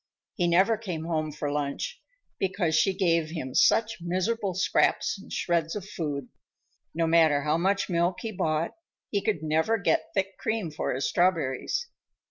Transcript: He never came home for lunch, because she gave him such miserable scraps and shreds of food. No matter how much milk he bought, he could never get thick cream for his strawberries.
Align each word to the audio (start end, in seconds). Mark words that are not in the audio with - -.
He 0.33 0.47
never 0.47 0.77
came 0.79 1.05
home 1.05 1.31
for 1.31 1.51
lunch, 1.51 2.01
because 2.39 2.73
she 2.73 2.91
gave 2.91 3.29
him 3.29 3.53
such 3.53 3.99
miserable 4.01 4.55
scraps 4.55 5.19
and 5.21 5.31
shreds 5.31 5.75
of 5.75 5.87
food. 5.87 6.29
No 6.95 7.05
matter 7.05 7.43
how 7.43 7.59
much 7.59 7.87
milk 7.87 8.21
he 8.21 8.31
bought, 8.31 8.71
he 9.11 9.21
could 9.23 9.43
never 9.43 9.77
get 9.77 10.09
thick 10.15 10.39
cream 10.39 10.71
for 10.71 10.91
his 10.91 11.07
strawberries. 11.07 11.85